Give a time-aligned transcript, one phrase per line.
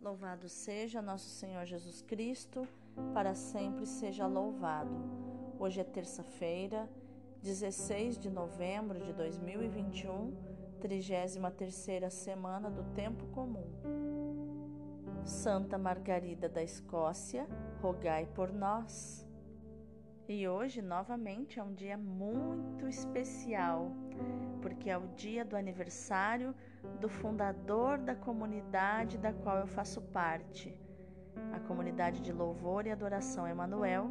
[0.00, 2.66] Louvado seja nosso Senhor Jesus Cristo,
[3.12, 4.90] para sempre seja louvado.
[5.58, 6.88] Hoje é terça-feira,
[7.42, 10.34] 16 de novembro de 2021,
[10.80, 11.38] 33
[12.10, 13.66] semana do Tempo Comum.
[15.22, 17.46] Santa Margarida da Escócia,
[17.82, 19.28] rogai por nós.
[20.26, 23.92] E hoje, novamente, é um dia muito especial,
[24.62, 26.54] porque é o dia do aniversário
[27.00, 30.78] do fundador da comunidade da qual eu faço parte,
[31.52, 34.10] a comunidade de louvor e adoração Emanuel,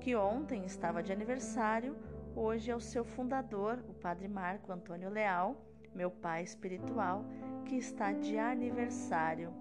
[0.00, 1.96] que ontem estava de aniversário,
[2.34, 5.56] hoje é o seu fundador, o Padre Marco Antônio Leal,
[5.94, 7.24] meu pai espiritual,
[7.64, 9.52] que está de aniversário.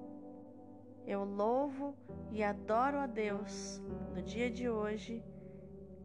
[1.06, 1.96] Eu louvo
[2.32, 3.82] e adoro a Deus
[4.14, 5.24] no dia de hoje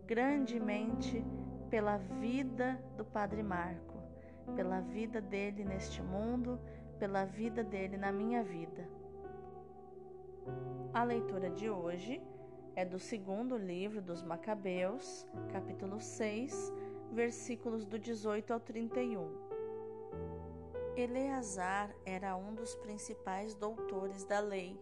[0.07, 1.25] grandemente
[1.71, 3.92] pela vida do Padre Marco,
[4.55, 6.59] pela vida dele neste mundo,
[6.99, 8.89] pela vida dele na minha vida.
[10.93, 12.23] A leitura de hoje
[12.75, 16.73] é do segundo livro dos Macabeus, capítulo 6,
[17.13, 19.53] versículos do 18 ao 31.
[20.95, 24.79] Eleazar era um dos principais doutores da lei,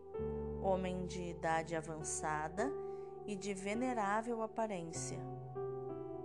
[0.60, 2.68] homem de idade avançada
[3.26, 5.20] e de venerável aparência.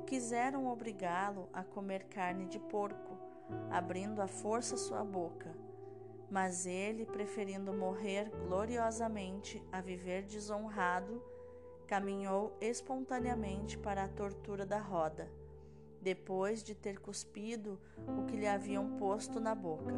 [0.07, 3.04] Quiseram obrigá-lo a comer carne de porco,
[3.69, 5.55] abrindo à força sua boca.
[6.29, 11.21] Mas ele, preferindo morrer gloriosamente a viver desonrado,
[11.85, 15.29] caminhou espontaneamente para a tortura da roda,
[16.01, 17.79] depois de ter cuspido
[18.19, 19.93] o que lhe haviam posto na boca.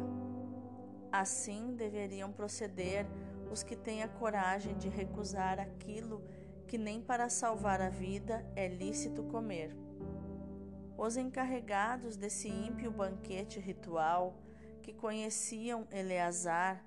[1.10, 3.06] Assim deveriam proceder
[3.50, 6.22] os que têm a coragem de recusar aquilo
[6.66, 9.74] que nem para salvar a vida é lícito comer.
[10.98, 14.36] Os encarregados desse ímpio banquete ritual,
[14.82, 16.84] que conheciam Eleazar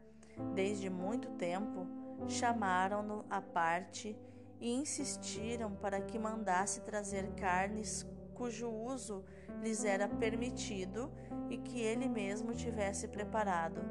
[0.54, 1.88] desde muito tempo,
[2.28, 4.16] chamaram-no à parte
[4.60, 9.24] e insistiram para que mandasse trazer carnes cujo uso
[9.62, 11.10] lhes era permitido
[11.50, 13.82] e que ele mesmo tivesse preparado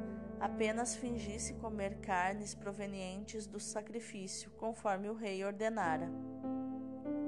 [0.41, 6.09] apenas fingisse comer carnes provenientes do sacrifício, conforme o rei ordenara.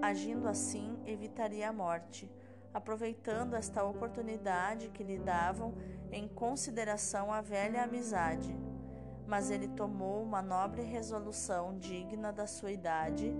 [0.01, 2.29] Agindo assim, evitaria a morte,
[2.73, 5.73] aproveitando esta oportunidade que lhe davam
[6.11, 8.55] em consideração a velha amizade.
[9.27, 13.33] Mas ele tomou uma nobre resolução digna da sua idade,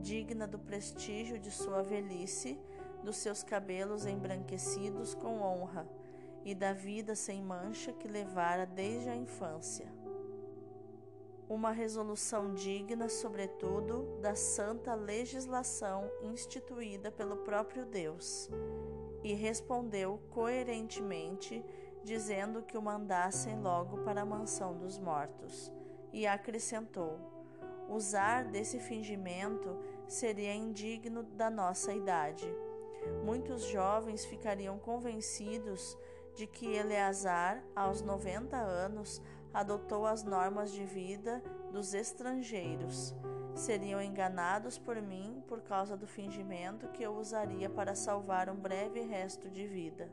[0.00, 2.58] digna do prestígio de sua velhice,
[3.02, 5.86] dos seus cabelos embranquecidos com honra
[6.44, 9.95] e da vida sem mancha que levara desde a infância.
[11.48, 18.50] Uma resolução digna, sobretudo, da santa legislação instituída pelo próprio Deus,
[19.22, 21.64] e respondeu coerentemente,
[22.02, 25.72] dizendo que o mandassem logo para a mansão dos mortos,
[26.12, 27.16] e acrescentou:
[27.88, 29.78] usar desse fingimento
[30.08, 32.52] seria indigno da nossa idade.
[33.24, 35.96] Muitos jovens ficariam convencidos
[36.34, 39.22] de que Eleazar, aos 90 anos,
[39.56, 43.14] adotou as normas de vida dos estrangeiros.
[43.54, 49.00] Seriam enganados por mim por causa do fingimento que eu usaria para salvar um breve
[49.00, 50.12] resto de vida.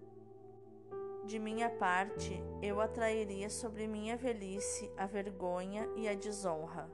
[1.26, 6.90] De minha parte, eu atrairia sobre minha velhice a vergonha e a desonra,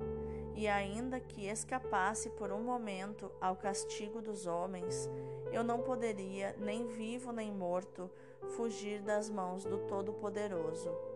[0.56, 5.08] e ainda que escapasse por um momento ao castigo dos homens,
[5.52, 8.10] eu não poderia, nem vivo nem morto,
[8.56, 11.09] fugir das mãos do Todo-Poderoso.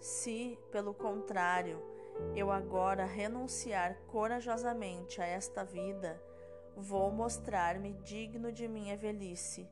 [0.00, 1.82] Se, pelo contrário,
[2.34, 6.20] eu agora renunciar corajosamente a esta vida,
[6.76, 9.68] vou mostrar-me digno de minha velhice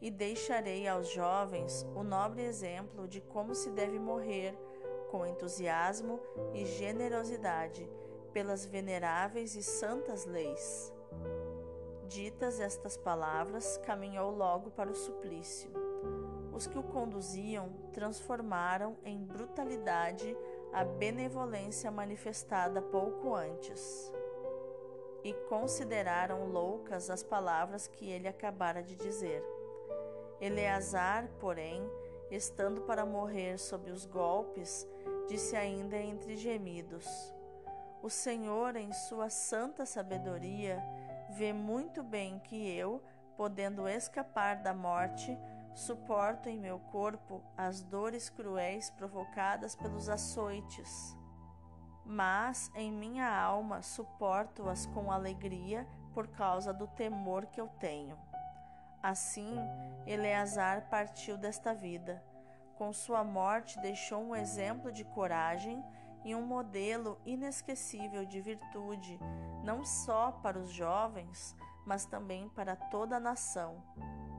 [0.00, 4.56] e deixarei aos jovens o nobre exemplo de como se deve morrer
[5.10, 6.20] com entusiasmo
[6.54, 7.88] e generosidade
[8.32, 10.92] pelas veneráveis e santas leis.
[12.08, 15.70] Ditas estas palavras, caminhou logo para o suplício.
[16.56, 20.34] Os que o conduziam transformaram em brutalidade
[20.72, 24.10] a benevolência manifestada pouco antes
[25.22, 29.44] e consideraram loucas as palavras que ele acabara de dizer.
[30.40, 31.86] Eleazar, porém,
[32.30, 34.88] estando para morrer sob os golpes,
[35.28, 37.06] disse ainda entre gemidos:
[38.02, 40.82] O Senhor, em sua santa sabedoria,
[41.28, 43.02] vê muito bem que eu,
[43.36, 45.38] podendo escapar da morte,
[45.76, 51.14] suporto em meu corpo as dores cruéis provocadas pelos açoites.
[52.02, 58.16] Mas em minha alma suporto-as com alegria por causa do temor que eu tenho.
[59.02, 59.54] Assim,
[60.06, 62.24] Eleazar partiu desta vida.
[62.76, 65.84] Com sua morte, deixou um exemplo de coragem
[66.26, 69.16] e um modelo inesquecível de virtude,
[69.62, 71.54] não só para os jovens,
[71.86, 73.80] mas também para toda a nação.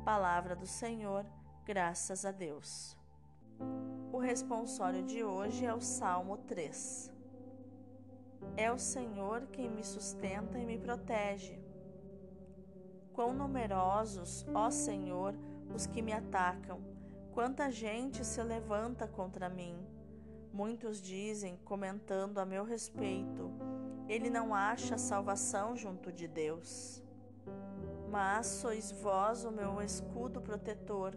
[0.04, 1.26] Palavra do Senhor,
[1.64, 2.98] graças a Deus.
[4.12, 7.10] O responsório de hoje é o Salmo 3.
[8.58, 11.58] É o Senhor quem me sustenta e me protege.
[13.14, 15.34] Quão numerosos, ó Senhor,
[15.74, 16.82] os que me atacam,
[17.32, 19.87] quanta gente se levanta contra mim.
[20.58, 23.52] Muitos dizem, comentando a meu respeito,
[24.10, 27.04] ele não acha salvação junto de Deus.
[28.10, 31.16] Mas sois vós o meu escudo protetor,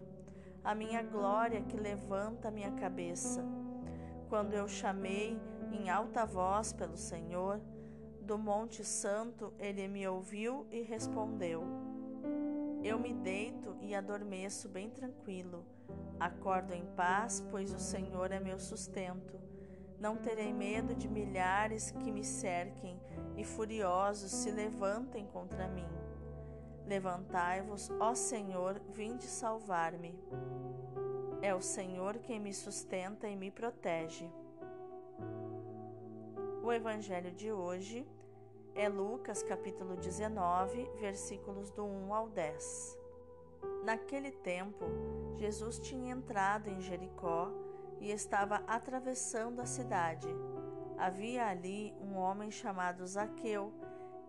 [0.63, 3.43] a minha glória que levanta a minha cabeça.
[4.29, 5.35] Quando eu chamei
[5.71, 7.59] em alta voz pelo Senhor,
[8.21, 11.63] do Monte Santo ele me ouviu e respondeu.
[12.83, 15.65] Eu me deito e adormeço bem tranquilo.
[16.19, 19.39] Acordo em paz, pois o Senhor é meu sustento.
[19.99, 22.99] Não terei medo de milhares que me cerquem
[23.35, 25.87] e furiosos se levantem contra mim.
[26.85, 30.17] Levantai-vos, ó Senhor, vinde salvar-me.
[31.41, 34.29] É o Senhor quem me sustenta e me protege.
[36.63, 38.05] O evangelho de hoje
[38.75, 43.00] é Lucas capítulo 19, versículos do 1 ao 10.
[43.83, 44.85] Naquele tempo,
[45.37, 47.51] Jesus tinha entrado em Jericó
[47.99, 50.27] e estava atravessando a cidade.
[50.97, 53.73] Havia ali um homem chamado Zaqueu,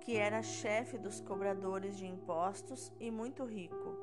[0.01, 3.97] que era chefe dos cobradores de impostos e muito rico.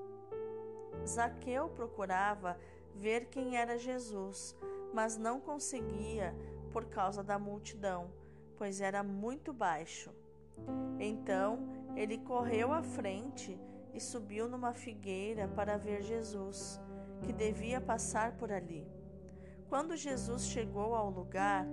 [1.05, 2.57] Zaqueu procurava
[2.95, 4.55] ver quem era Jesus,
[4.93, 6.35] mas não conseguia
[6.71, 8.11] por causa da multidão,
[8.55, 10.11] pois era muito baixo.
[10.99, 11.59] Então
[11.95, 13.59] ele correu à frente
[13.93, 16.79] e subiu numa figueira para ver Jesus,
[17.23, 18.87] que devia passar por ali.
[19.67, 21.65] Quando Jesus chegou ao lugar,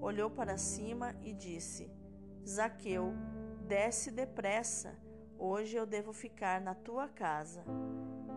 [0.00, 1.90] olhou para cima e disse:
[2.46, 3.12] Zaqueu,
[3.66, 4.94] desce depressa,
[5.38, 7.64] hoje eu devo ficar na tua casa.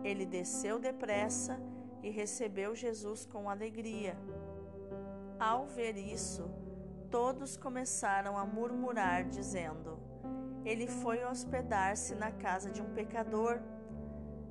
[0.04, 1.60] Ele desceu depressa
[2.02, 4.16] e recebeu Jesus com alegria.
[5.38, 6.48] Ao ver isso,
[7.10, 9.98] todos começaram a murmurar, dizendo:
[10.68, 13.58] Ele foi hospedar-se na casa de um pecador.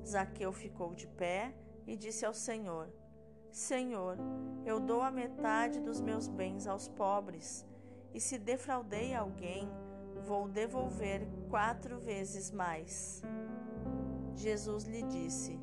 [0.04, 1.54] Zaqueu ficou de pé
[1.86, 2.92] e disse ao Senhor:
[3.52, 4.18] Senhor,
[4.66, 7.64] eu dou a metade dos meus bens aos pobres,
[8.12, 9.70] e se defraudei alguém,
[10.26, 13.22] vou devolver quatro vezes mais.
[14.34, 15.60] Jesus lhe disse: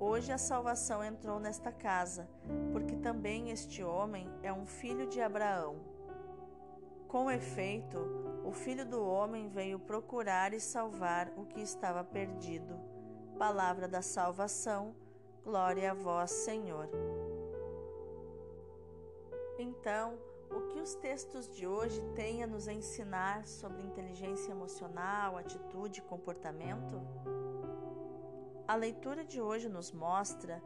[0.00, 2.26] Hoje a salvação entrou nesta casa,
[2.72, 5.89] porque também este homem é um filho de Abraão.
[7.10, 7.98] Com efeito,
[8.44, 12.78] o Filho do Homem veio procurar e salvar o que estava perdido.
[13.36, 14.94] Palavra da salvação,
[15.42, 16.88] glória a vós, Senhor.
[19.58, 20.20] Então,
[20.52, 26.04] o que os textos de hoje têm a nos ensinar sobre inteligência emocional, atitude e
[26.04, 27.02] comportamento?
[28.68, 30.62] A leitura de hoje nos mostra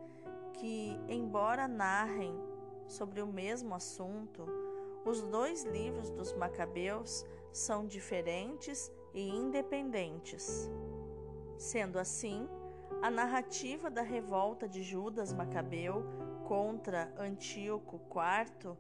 [0.53, 2.39] que, embora narrem
[2.87, 4.64] sobre o mesmo assunto,
[5.05, 10.71] os dois livros dos Macabeus são diferentes e independentes.
[11.57, 12.49] Sendo assim,
[13.03, 16.05] a narrativa da revolta de Judas Macabeu
[16.47, 18.77] contra Antíoco IV,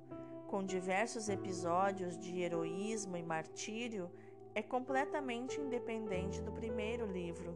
[0.49, 4.11] com diversos episódios de heroísmo e martírio,
[4.55, 7.55] é completamente independente do primeiro livro.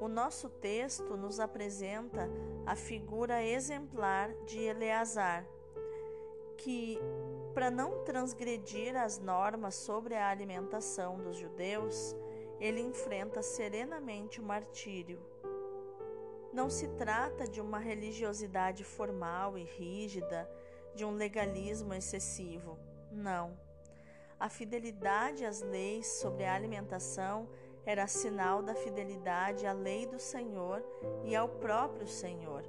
[0.00, 2.28] O nosso texto nos apresenta
[2.66, 5.46] a figura exemplar de Eleazar,
[6.58, 6.98] que,
[7.56, 12.14] para não transgredir as normas sobre a alimentação dos judeus,
[12.60, 15.18] ele enfrenta serenamente o martírio.
[16.52, 20.46] Não se trata de uma religiosidade formal e rígida,
[20.94, 22.78] de um legalismo excessivo.
[23.10, 23.58] Não.
[24.38, 27.48] A fidelidade às leis sobre a alimentação
[27.86, 30.84] era sinal da fidelidade à lei do Senhor
[31.24, 32.64] e ao próprio Senhor.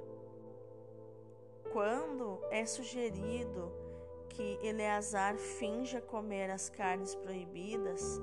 [1.74, 3.86] Quando é sugerido
[4.28, 8.20] que Eleazar finja comer as carnes proibidas,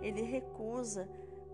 [0.00, 1.08] ele recusa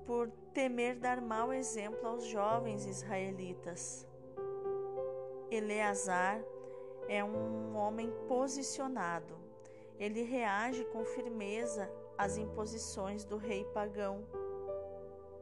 [0.06, 4.06] por temer dar mau exemplo aos jovens israelitas.
[5.50, 6.42] Eleazar
[7.08, 9.34] é um homem posicionado.
[9.98, 14.24] Ele reage com firmeza às imposições do rei pagão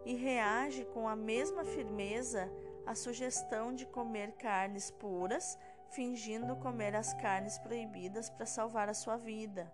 [0.04, 2.50] e reage com a mesma firmeza
[2.86, 5.58] à sugestão de comer carnes puras
[5.90, 9.70] fingindo comer as carnes proibidas para salvar a sua vida.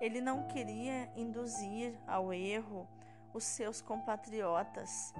[0.00, 2.88] Ele não queria induzir ao erro
[3.32, 5.12] os seus compatriotas,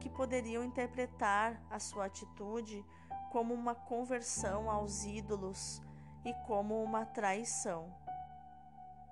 [0.00, 2.84] que poderiam interpretar a sua atitude
[3.32, 5.82] como uma conversão aos ídolos
[6.24, 7.92] e como uma traição.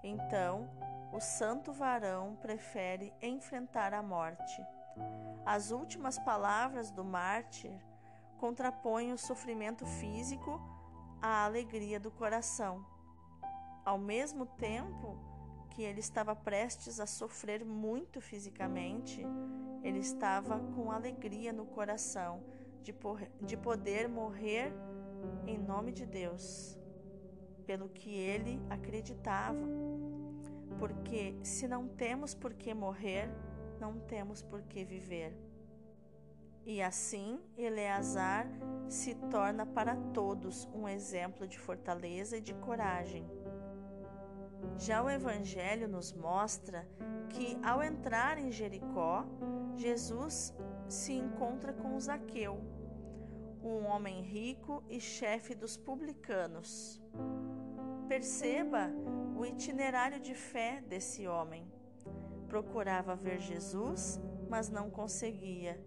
[0.04, 0.68] Então,
[1.12, 4.64] o santo varão prefere enfrentar a morte.
[5.44, 7.72] As últimas palavras do mártir
[8.42, 10.60] contrapõem o sofrimento físico
[11.20, 12.84] à alegria do coração.
[13.84, 15.16] Ao mesmo tempo
[15.70, 19.24] que ele estava prestes a sofrer muito fisicamente,
[19.84, 22.42] ele estava com alegria no coração
[22.82, 22.92] de,
[23.42, 24.72] de poder morrer
[25.46, 26.76] em nome de Deus,
[27.64, 29.68] pelo que ele acreditava.
[30.80, 33.30] Porque se não temos por que morrer,
[33.78, 35.32] não temos por que viver.
[36.64, 38.46] E assim, Eleazar
[38.88, 43.28] se torna para todos um exemplo de fortaleza e de coragem.
[44.76, 46.86] Já o Evangelho nos mostra
[47.30, 49.26] que, ao entrar em Jericó,
[49.76, 50.54] Jesus
[50.88, 52.60] se encontra com Zaqueu,
[53.62, 57.02] um homem rico e chefe dos publicanos.
[58.08, 58.90] Perceba
[59.36, 61.66] o itinerário de fé desse homem.
[62.46, 65.82] Procurava ver Jesus, mas não conseguia,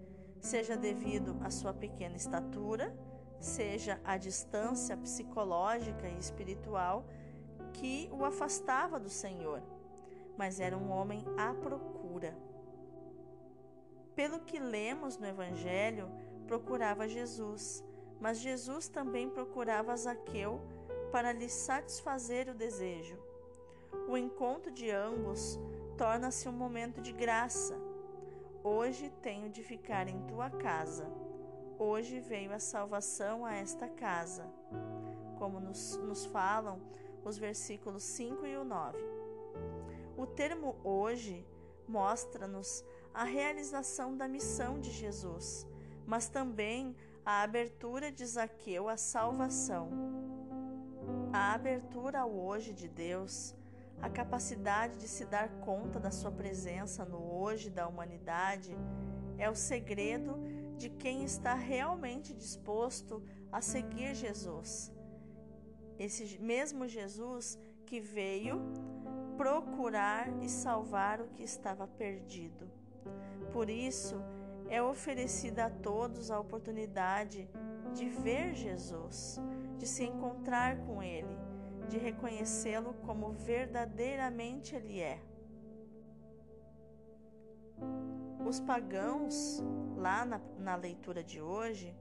[0.46, 2.96] seja devido à sua pequena estatura,
[3.40, 7.06] seja a distância psicológica e espiritual
[7.74, 9.62] que o afastava do Senhor,
[10.38, 12.38] mas era um homem à procura.
[14.16, 16.10] Pelo que lemos no Evangelho,
[16.48, 17.84] procurava Jesus,
[18.20, 20.62] mas Jesus também procurava Zaqueu
[21.12, 23.18] para lhe satisfazer o desejo.
[24.08, 25.60] O encontro de ambos
[25.98, 27.76] torna-se um momento de graça.
[28.68, 31.06] Hoje tenho de ficar em tua casa.
[31.78, 34.52] Hoje veio a salvação a esta casa.
[35.38, 36.82] Como nos, nos falam
[37.24, 38.98] os versículos 5 e o 9.
[40.18, 41.46] O termo hoje
[41.88, 45.68] mostra-nos a realização da missão de Jesus,
[46.04, 49.92] mas também a abertura de Zaqueu à salvação.
[51.32, 53.54] A abertura ao hoje de Deus,
[54.02, 58.76] a capacidade de se dar conta da sua presença no hoje da humanidade,
[59.38, 60.36] é o segredo
[60.78, 64.92] de quem está realmente disposto a seguir Jesus.
[65.98, 68.62] Esse mesmo Jesus que veio
[69.38, 72.70] procurar e salvar o que estava perdido.
[73.52, 74.16] Por isso,
[74.70, 77.48] é oferecida a todos a oportunidade
[77.94, 79.40] de ver Jesus,
[79.78, 81.38] de se encontrar com Ele,
[81.86, 85.20] de reconhecê-lo como verdadeiramente Ele é.
[88.46, 89.64] Os pagãos,
[89.96, 91.96] lá na, na leitura de hoje,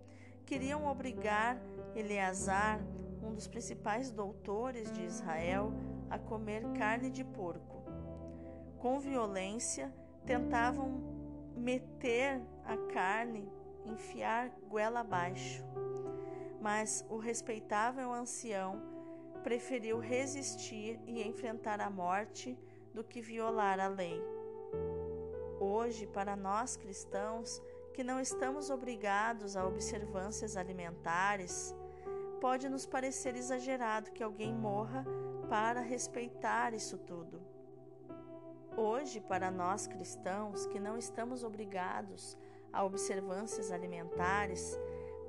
[0.44, 1.58] queriam obrigar
[1.94, 2.80] Eleazar,
[3.22, 5.72] um dos principais doutores de Israel,
[6.10, 7.82] a comer carne de porco.
[8.78, 9.92] Com violência,
[10.26, 11.00] tentavam
[11.56, 13.48] meter a carne,
[13.86, 15.64] enfiar goela abaixo.
[16.60, 18.93] Mas o respeitável ancião
[19.44, 22.58] preferiu resistir e enfrentar a morte
[22.94, 24.18] do que violar a lei.
[25.60, 31.74] Hoje, para nós cristãos, que não estamos obrigados a observâncias alimentares,
[32.40, 35.04] pode nos parecer exagerado que alguém morra
[35.50, 37.40] para respeitar isso tudo.
[38.76, 42.36] Hoje, para nós cristãos que não estamos obrigados
[42.72, 44.76] a observâncias alimentares,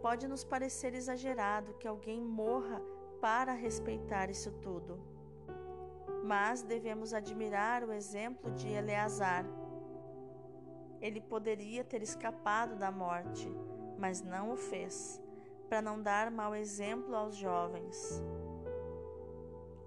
[0.01, 2.81] pode nos parecer exagerado que alguém morra
[3.25, 4.99] para respeitar isso tudo.
[6.23, 9.43] Mas devemos admirar o exemplo de Eleazar.
[11.01, 13.51] Ele poderia ter escapado da morte,
[13.97, 15.19] mas não o fez,
[15.67, 18.23] para não dar mau exemplo aos jovens.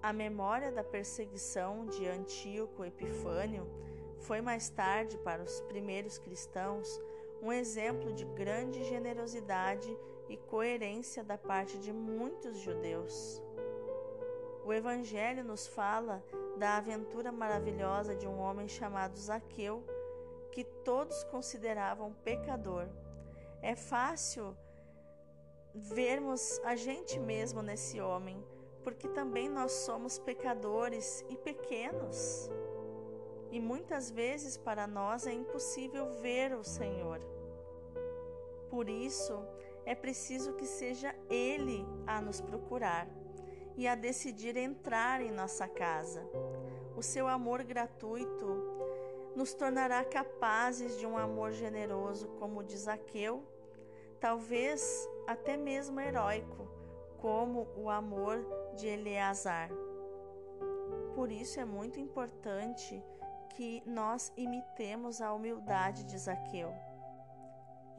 [0.03, 3.65] A memória da perseguição de Antíoco Epifânio
[4.19, 6.89] foi mais tarde para os primeiros cristãos
[7.41, 9.97] um exemplo de grande generosidade
[10.29, 13.43] e coerência da parte de muitos judeus.
[14.63, 16.23] O Evangelho nos fala
[16.57, 19.83] da aventura maravilhosa de um homem chamado Zaqueu,
[20.51, 22.87] que todos consideravam pecador.
[23.61, 24.55] É fácil
[25.73, 28.41] vermos a gente mesmo nesse homem
[28.83, 32.49] porque também nós somos pecadores e pequenos.
[33.51, 37.19] E muitas vezes para nós é impossível ver o Senhor.
[38.69, 39.43] Por isso,
[39.89, 43.07] é preciso que seja Ele a nos procurar
[43.75, 46.23] e a decidir entrar em nossa casa.
[46.95, 48.45] O seu amor gratuito
[49.35, 53.43] nos tornará capazes de um amor generoso, como diz Zaqueu,
[54.19, 56.67] talvez até mesmo heróico,
[57.17, 59.71] como o amor de Eleazar.
[61.15, 63.03] Por isso é muito importante
[63.55, 66.71] que nós imitemos a humildade de Zaqueu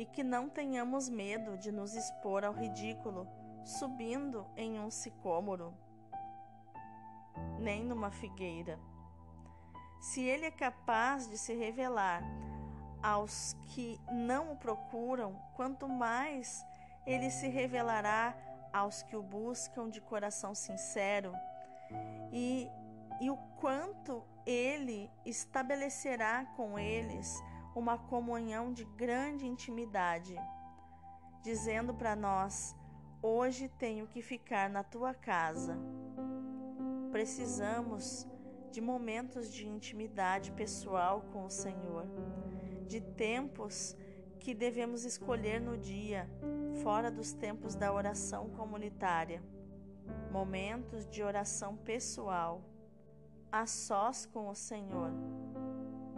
[0.00, 3.28] e que não tenhamos medo de nos expor ao ridículo
[3.62, 5.74] subindo em um sicômoro.
[7.58, 8.78] nem numa figueira.
[10.00, 12.22] Se ele é capaz de se revelar
[13.02, 16.64] aos que não o procuram, quanto mais
[17.06, 18.34] ele se revelará
[18.72, 21.34] aos que o buscam de coração sincero,
[22.32, 22.70] e,
[23.20, 27.38] e o quanto ele estabelecerá com eles
[27.74, 30.36] uma comunhão de grande intimidade,
[31.42, 32.74] dizendo para nós:
[33.22, 35.76] Hoje tenho que ficar na tua casa.
[37.10, 38.26] Precisamos
[38.70, 42.06] de momentos de intimidade pessoal com o Senhor,
[42.86, 43.96] de tempos
[44.38, 46.28] que devemos escolher no dia,
[46.82, 49.42] fora dos tempos da oração comunitária,
[50.30, 52.62] momentos de oração pessoal,
[53.52, 55.10] a sós com o Senhor.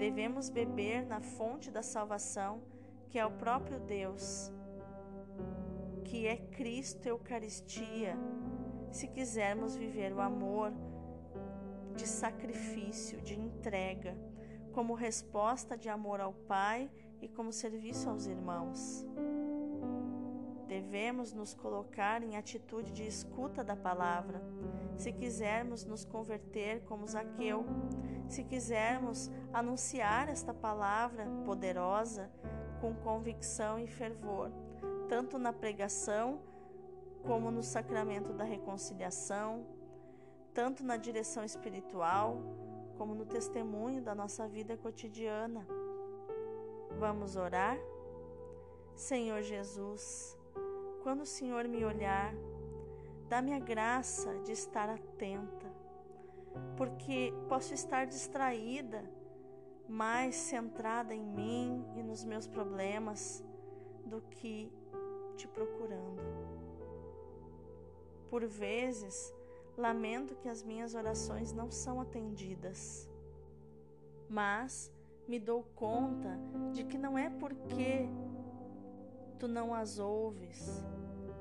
[0.03, 2.61] Devemos beber na fonte da salvação,
[3.09, 4.51] que é o próprio Deus,
[6.05, 8.17] que é Cristo Eucaristia,
[8.91, 10.73] se quisermos viver o amor
[11.95, 14.17] de sacrifício, de entrega,
[14.73, 16.91] como resposta de amor ao Pai
[17.21, 19.07] e como serviço aos irmãos.
[20.73, 24.43] Devemos nos colocar em atitude de escuta da palavra,
[24.97, 27.67] se quisermos nos converter como Zaqueu,
[28.27, 32.31] se quisermos anunciar esta palavra poderosa
[32.81, 34.51] com convicção e fervor,
[35.11, 36.41] tanto na pregação
[37.23, 39.67] como no sacramento da reconciliação,
[40.55, 42.39] tanto na direção espiritual
[42.97, 45.67] como no testemunho da nossa vida cotidiana.
[46.99, 47.77] Vamos orar?
[48.95, 50.41] Senhor Jesus,
[51.03, 52.33] quando o Senhor me olhar,
[53.29, 55.67] dá-me a graça de estar atenta,
[56.77, 59.03] porque posso estar distraída,
[59.89, 63.45] mais centrada em mim e nos meus problemas
[64.07, 64.73] do que
[65.37, 66.23] te procurando.
[68.31, 69.35] Por vezes,
[69.77, 73.11] lamento que as minhas orações não são atendidas,
[74.29, 74.91] mas
[75.27, 76.39] me dou conta
[76.73, 78.09] de que não é porque
[79.43, 80.87] tu não as ouves,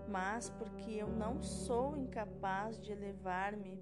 [0.08, 3.80] mas porque eu não sou incapaz de elevar-me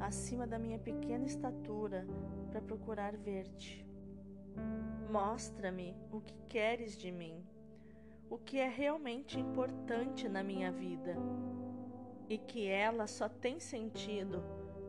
[0.00, 2.06] acima da minha pequena estatura
[2.48, 3.86] para procurar ver-te.
[5.10, 7.44] Mostra-me o que queres de mim,
[8.30, 11.14] o que é realmente importante na minha vida
[12.26, 14.42] e que ela só tem sentido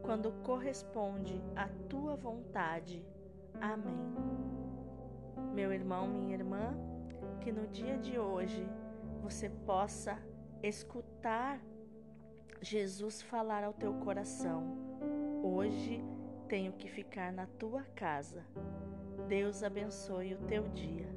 [0.04, 3.06] quando corresponde à tua vontade.
[3.60, 4.00] Amém.
[5.54, 6.89] Meu irmão, minha irmã,
[7.50, 8.64] que no dia de hoje
[9.24, 10.22] você possa
[10.62, 11.60] escutar
[12.62, 14.78] Jesus falar ao teu coração.
[15.42, 16.00] Hoje
[16.48, 18.46] tenho que ficar na tua casa.
[19.28, 21.10] Deus abençoe o teu dia.